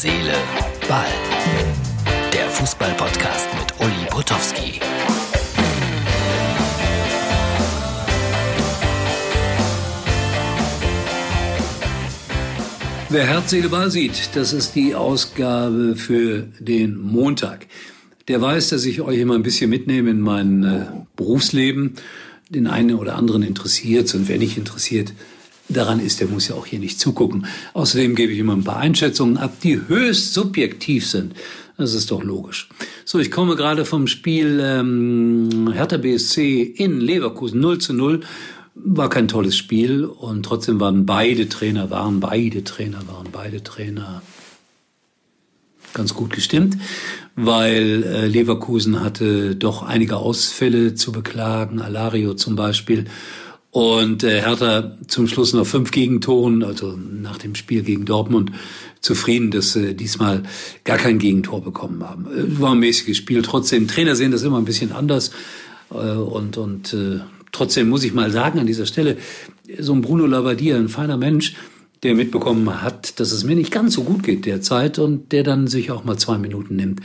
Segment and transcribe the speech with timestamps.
[0.00, 0.32] Seele,
[0.88, 1.08] Ball.
[2.32, 4.78] Der Fußball-Podcast mit Uli Potowski.
[13.08, 17.66] Wer Herz, Seele, Ball sieht, das ist die Ausgabe für den Montag.
[18.28, 20.86] Der weiß, dass ich euch immer ein bisschen mitnehme in mein äh,
[21.16, 21.94] Berufsleben.
[22.48, 25.12] Den einen oder anderen interessiert und wer nicht interessiert,
[25.68, 27.46] daran ist, der muss ja auch hier nicht zugucken.
[27.74, 31.34] Außerdem gebe ich immer ein paar Einschätzungen ab, die höchst subjektiv sind.
[31.76, 32.68] Das ist doch logisch.
[33.04, 38.20] So, ich komme gerade vom Spiel ähm, Hertha BSC in Leverkusen 0 zu 0
[38.80, 44.22] war kein tolles Spiel und trotzdem waren beide Trainer, waren beide Trainer, waren beide Trainer
[45.94, 46.76] ganz gut gestimmt,
[47.34, 53.06] weil äh, Leverkusen hatte doch einige Ausfälle zu beklagen, Alario zum Beispiel.
[53.78, 58.50] Und äh, Hertha zum Schluss noch fünf Gegentoren, also nach dem Spiel gegen Dortmund,
[59.00, 60.42] zufrieden, dass sie diesmal
[60.82, 62.26] gar kein Gegentor bekommen haben.
[62.26, 63.40] Äh, war ein mäßiges Spiel.
[63.42, 65.30] Trotzdem, Trainer sehen das immer ein bisschen anders.
[65.92, 67.20] Äh, und und äh,
[67.52, 69.16] Trotzdem muss ich mal sagen an dieser Stelle,
[69.78, 71.54] so ein Bruno Labbadia, ein feiner Mensch,
[72.02, 75.66] der mitbekommen hat, dass es mir nicht ganz so gut geht derzeit und der dann
[75.66, 77.00] sich auch mal zwei Minuten nimmt,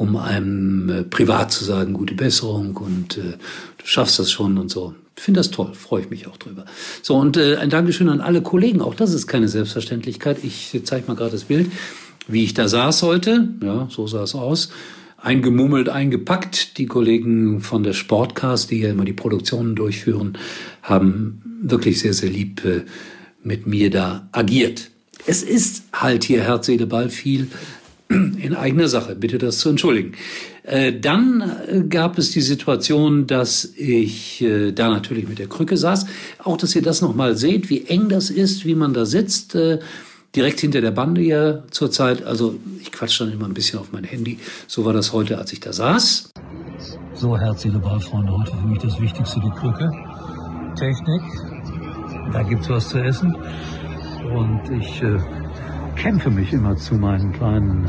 [0.00, 3.36] um einem äh, privat zu sagen, gute Besserung und äh,
[3.76, 4.94] du schaffst das schon und so.
[5.14, 6.64] Ich finde das toll, freue ich mich auch drüber.
[7.02, 10.42] So, und äh, ein Dankeschön an alle Kollegen, auch das ist keine Selbstverständlichkeit.
[10.42, 11.70] Ich zeige mal gerade das Bild,
[12.26, 13.50] wie ich da saß heute.
[13.62, 14.70] Ja, so sah es aus
[15.18, 16.78] eingemummelt, eingepackt.
[16.78, 20.38] Die Kollegen von der Sportcast, die ja immer die Produktionen durchführen,
[20.80, 22.84] haben wirklich sehr, sehr lieb äh,
[23.42, 24.90] mit mir da agiert.
[25.26, 27.48] Es ist halt hier Herz, Seele, Ball viel
[28.10, 29.14] in eigener Sache.
[29.14, 30.12] Bitte das zu entschuldigen.
[30.64, 34.44] Äh, dann äh, gab es die Situation, dass ich
[34.74, 36.06] da natürlich mit der Krücke saß.
[36.38, 39.56] Auch, dass ihr das nochmal seht, wie eng das ist, wie man da sitzt
[40.36, 42.24] direkt hinter der Bande ja zurzeit.
[42.24, 44.38] Also ich quatsch dann immer ein bisschen auf mein Handy.
[44.66, 46.30] So war das heute, als ich da saß.
[47.14, 49.90] So, herzliche Ballfreunde, heute für mich das Wichtigste, die Krücke.
[50.78, 51.22] Technik,
[52.32, 53.34] da gibt's was zu essen.
[54.32, 55.18] Und ich äh,
[56.00, 57.86] kämpfe mich immer zu meinen kleinen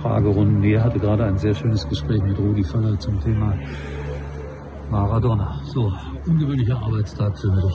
[0.00, 0.62] Fragerunden.
[0.62, 3.58] Ich hatte gerade ein sehr schönes Gespräch mit Rudi Völler zum Thema
[4.88, 5.60] Maradona.
[5.66, 5.92] So,
[6.26, 7.74] ungewöhnlicher Arbeitstag für mich.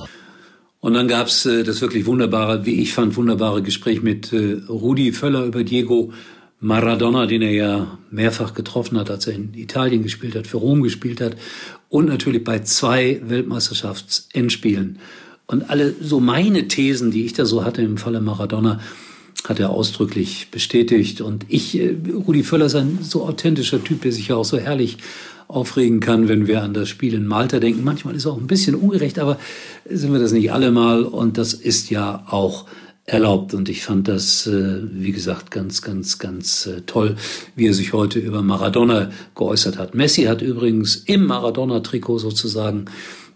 [0.79, 5.11] Und dann gab's äh, das wirklich wunderbare, wie ich fand, wunderbare Gespräch mit äh, Rudi
[5.11, 6.13] Völler über Diego
[6.61, 10.83] Maradona, den er ja mehrfach getroffen hat, als er in Italien gespielt hat, für Rom
[10.83, 11.35] gespielt hat
[11.89, 14.99] und natürlich bei zwei Weltmeisterschaftsendspielen.
[15.47, 18.79] Und alle so meine Thesen, die ich da so hatte im Falle Maradona,
[19.45, 21.21] hat er ausdrücklich bestätigt.
[21.21, 24.57] Und ich, äh, Rudi Völler ist ein so authentischer Typ, der sich ja auch so
[24.57, 24.97] herrlich
[25.47, 27.83] aufregen kann, wenn wir an das Spiel in Malta denken.
[27.83, 29.37] Manchmal ist es auch ein bisschen ungerecht, aber
[29.87, 32.65] sind wir das nicht alle mal und das ist ja auch
[33.05, 33.53] erlaubt.
[33.53, 37.17] Und ich fand das, äh, wie gesagt, ganz, ganz, ganz äh, toll,
[37.55, 39.93] wie er sich heute über Maradona geäußert hat.
[39.93, 42.85] Messi hat übrigens im Maradona-Trikot sozusagen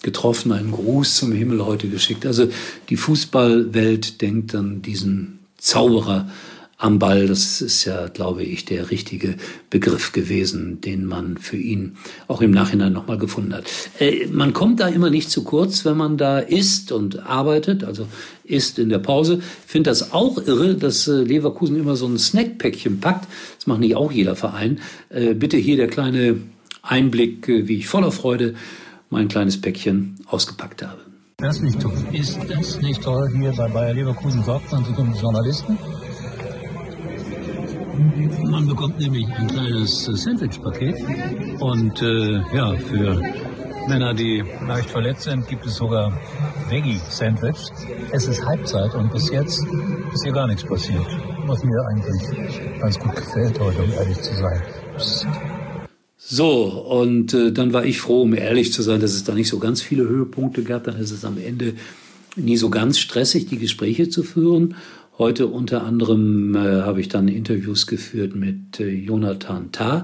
[0.03, 2.25] getroffen, einen Gruß zum Himmel heute geschickt.
[2.25, 2.47] Also
[2.89, 6.29] die Fußballwelt denkt an diesen Zauberer
[6.77, 7.27] am Ball.
[7.27, 9.35] Das ist ja, glaube ich, der richtige
[9.69, 11.97] Begriff gewesen, den man für ihn
[12.27, 13.65] auch im Nachhinein nochmal gefunden hat.
[13.99, 18.07] Äh, man kommt da immer nicht zu kurz, wenn man da isst und arbeitet, also
[18.43, 19.39] isst in der Pause.
[19.65, 23.27] Ich finde das auch irre, dass äh, Leverkusen immer so ein Snackpäckchen packt.
[23.57, 24.79] Das macht nicht auch jeder Verein.
[25.09, 26.37] Äh, bitte hier der kleine
[26.83, 28.53] Einblick, äh, wie ich voller Freude
[29.09, 31.16] mein kleines Päckchen ausgepackt habe.
[31.39, 31.93] Das nicht toll.
[32.13, 33.29] Ist das nicht toll?
[33.37, 35.77] Hier bei Bayer Leverkusen sorgt man sich um Journalisten.
[38.49, 40.95] Man bekommt nämlich ein kleines äh, Sandwich-Paket
[41.59, 43.21] und äh, ja, für
[43.87, 46.11] Männer, die leicht verletzt sind, gibt es sogar
[46.69, 47.69] Veggie-Sandwich.
[48.11, 49.63] Es ist Halbzeit und bis jetzt
[50.13, 51.05] ist hier gar nichts passiert,
[51.45, 54.63] was mir eigentlich ganz gut gefällt heute, um ehrlich zu sein.
[54.95, 55.27] Psst.
[56.29, 59.47] So, und äh, dann war ich froh, um ehrlich zu sein, dass es da nicht
[59.47, 60.83] so ganz viele Höhepunkte gab.
[60.83, 61.73] Dann ist es am Ende
[62.35, 64.75] nie so ganz stressig, die Gespräche zu führen.
[65.17, 70.03] Heute unter anderem äh, habe ich dann Interviews geführt mit äh, Jonathan Tah.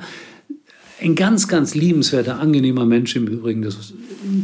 [1.02, 3.62] Ein ganz, ganz liebenswerter, angenehmer Mensch im Übrigen.
[3.62, 3.94] Das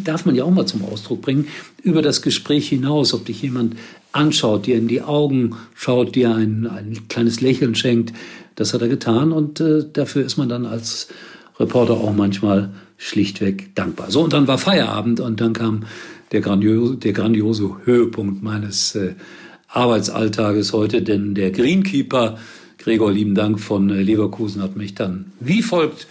[0.03, 1.47] darf man ja auch mal zum Ausdruck bringen.
[1.81, 3.77] Über das Gespräch hinaus, ob dich jemand
[4.11, 8.11] anschaut, dir in die Augen schaut, dir ein, ein kleines Lächeln schenkt.
[8.55, 11.07] Das hat er getan und äh, dafür ist man dann als
[11.59, 14.11] Reporter auch manchmal schlichtweg dankbar.
[14.11, 15.85] So, und dann war Feierabend und dann kam
[16.31, 19.15] der grandiose, der grandiose Höhepunkt meines äh,
[19.67, 22.37] Arbeitsalltages heute, denn der Greenkeeper,
[22.77, 26.07] Gregor, lieben Dank von äh, Leverkusen, hat mich dann wie folgt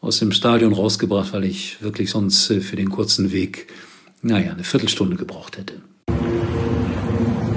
[0.00, 3.68] aus dem Stadion rausgebracht, weil ich wirklich sonst äh, für den kurzen Weg,
[4.22, 5.74] naja, eine Viertelstunde gebraucht hätte.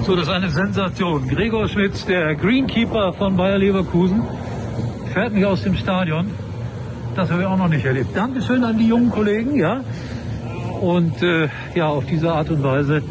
[0.05, 1.27] So, das ist eine Sensation.
[1.27, 4.23] Gregor Schmitz, der Greenkeeper von Bayer Leverkusen,
[5.13, 6.31] fährt mich aus dem Stadion.
[7.15, 8.15] Das habe ich auch noch nicht erlebt.
[8.15, 9.81] Dankeschön an die jungen Kollegen, ja.
[10.79, 13.03] Und äh, ja, auf diese Art und Weise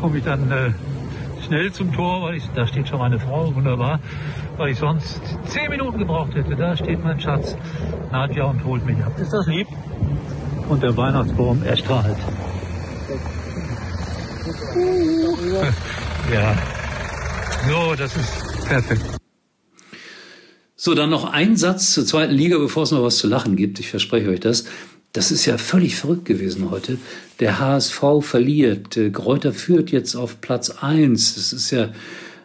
[0.00, 0.70] komme ich dann äh,
[1.44, 4.00] schnell zum Tor, weil ich, da steht schon meine Frau, wunderbar,
[4.56, 6.56] weil ich sonst zehn Minuten gebraucht hätte.
[6.56, 7.56] Da steht mein Schatz
[8.10, 9.12] Nadja und holt mich ab.
[9.18, 9.66] Ist das lieb?
[10.68, 12.16] Und der Weihnachtsbaum erstrahlt.
[16.32, 16.54] ja,
[17.68, 19.21] so, das ist perfekt.
[20.84, 23.78] So, dann noch ein Satz zur zweiten Liga, bevor es noch was zu lachen gibt.
[23.78, 24.64] Ich verspreche euch das.
[25.12, 26.98] Das ist ja völlig verrückt gewesen heute.
[27.38, 28.98] Der HSV verliert.
[29.12, 31.36] Gräuter führt jetzt auf Platz eins.
[31.36, 31.92] Das ist ja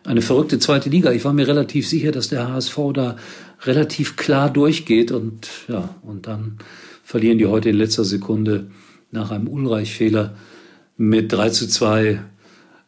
[0.04, 1.12] eine verrückte zweite Liga.
[1.14, 3.16] Ich war mir relativ sicher, dass der HSV da
[3.64, 6.60] relativ klar durchgeht und ja, und dann
[7.04, 8.70] verlieren die heute in letzter Sekunde
[9.10, 10.36] nach einem Ulreich-Fehler
[10.96, 12.22] mit 3 zu 2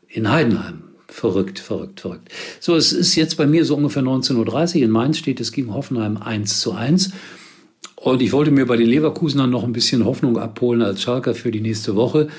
[0.09, 0.88] in Heidenheim.
[1.19, 2.29] Verrückt, verrückt, verrückt.
[2.61, 4.83] So, es ist jetzt bei mir so ungefähr 19.30 Uhr.
[4.83, 7.11] In Mainz steht es gegen Hoffenheim 1 zu 1.
[7.97, 11.51] Und ich wollte mir bei den Leverkusenern noch ein bisschen Hoffnung abholen als Schalker für
[11.51, 12.29] die nächste Woche.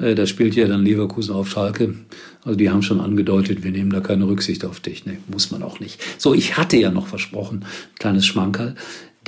[0.00, 1.94] Äh, da spielt ja dann Leverkusen auf Schalke.
[2.42, 5.06] Also die haben schon angedeutet, wir nehmen da keine Rücksicht auf dich.
[5.06, 6.00] Nee, muss man auch nicht.
[6.18, 7.64] So, ich hatte ja noch versprochen,
[8.00, 8.74] kleines Schmankerl.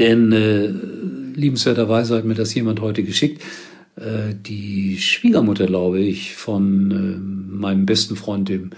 [0.01, 0.67] Denn äh,
[1.39, 3.41] liebenswerterweise hat mir das jemand heute geschickt.
[3.97, 8.71] Äh, die Schwiegermutter, glaube ich, von äh, meinem besten Freund im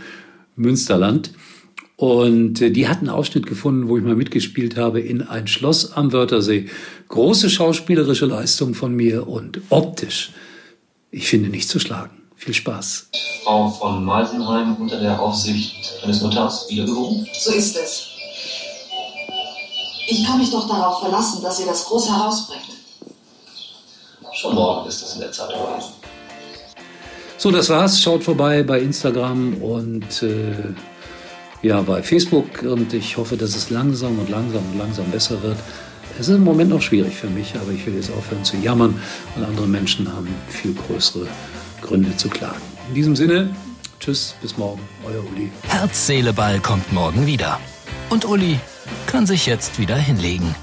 [0.54, 1.32] Münsterland.
[1.96, 5.92] Und äh, die hat einen Ausschnitt gefunden, wo ich mal mitgespielt habe in ein Schloss
[5.92, 6.68] am Wörthersee.
[7.08, 10.30] Große schauspielerische Leistung von mir und optisch,
[11.10, 12.10] ich finde, nicht zu schlagen.
[12.36, 13.08] Viel Spaß.
[13.42, 15.74] Frau von Malsenheim unter der Aufsicht
[16.04, 17.26] eines Notars wiedergewogen?
[17.36, 18.06] So ist es.
[20.06, 22.77] Ich kann mich doch darauf verlassen, dass ihr das große Haus bringt.
[24.38, 25.94] Schon morgen ist das in der Zeitung gewesen.
[27.38, 28.00] So, das war's.
[28.00, 30.54] Schaut vorbei bei Instagram und äh,
[31.62, 32.62] ja, bei Facebook.
[32.62, 35.56] Und ich hoffe, dass es langsam und langsam und langsam besser wird.
[36.20, 39.00] Es ist im Moment noch schwierig für mich, aber ich will jetzt aufhören zu jammern,
[39.34, 41.26] weil andere Menschen haben viel größere
[41.82, 42.62] Gründe zu klagen.
[42.90, 43.50] In diesem Sinne,
[43.98, 45.50] tschüss, bis morgen, euer Uli.
[45.66, 47.58] Herz, Seele, Ball kommt morgen wieder.
[48.08, 48.60] Und Uli
[49.06, 50.54] kann sich jetzt wieder hinlegen.